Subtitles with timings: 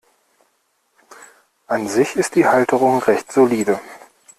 [1.67, 3.79] An sich ist die Halterung recht solide.